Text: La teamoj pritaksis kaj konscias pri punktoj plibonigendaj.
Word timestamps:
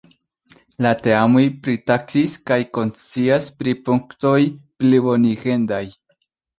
La 0.85 0.93
teamoj 1.07 1.43
pritaksis 1.67 2.35
kaj 2.49 2.59
konscias 2.79 3.53
pri 3.61 3.79
punktoj 3.87 4.37
plibonigendaj. 4.59 5.87